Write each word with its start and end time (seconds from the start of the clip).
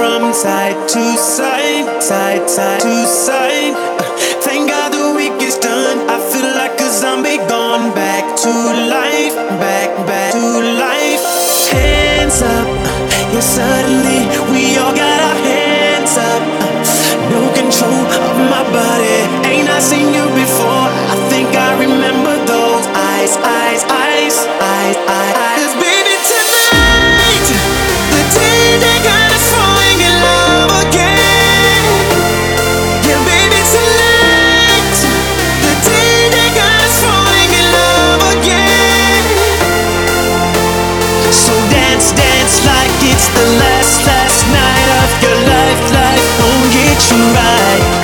from 0.00 0.32
side 0.32 0.88
to 0.88 1.02
side, 1.18 2.02
side, 2.02 2.48
side 2.48 2.80
to 2.80 3.06
side. 3.06 3.79
the 43.34 43.46
last, 43.58 44.06
last 44.06 44.46
night 44.48 44.88
of 45.02 45.10
your 45.22 45.38
life, 45.46 45.82
life. 45.92 46.26
Won't 46.40 46.72
get 46.72 47.10
you 47.10 47.22
right. 47.34 47.99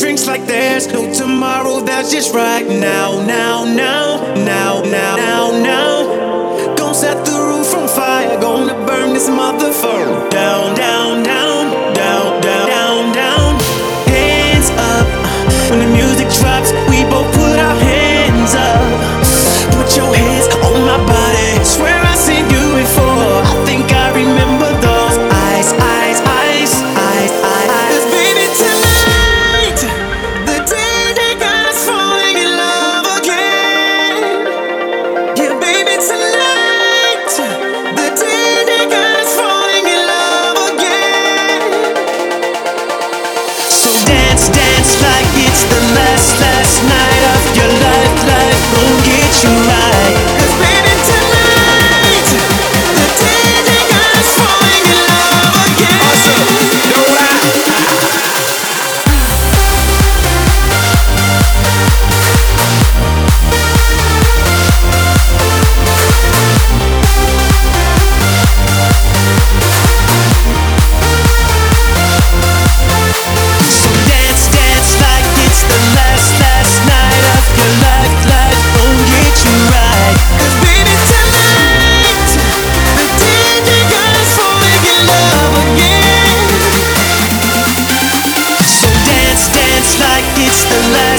drinks 0.00 0.26
like 0.26 0.46
there's 0.46 0.86
no 0.86 1.12
tomorrow, 1.12 1.80
that's 1.80 2.10
just 2.10 2.34
right 2.34 2.66
now, 2.66 3.22
now, 3.26 3.64
now, 3.64 4.34
now, 4.34 4.80
now. 4.80 5.19
endless. 45.90 46.49
it's 90.42 90.64
the 90.64 90.92
last. 90.92 91.09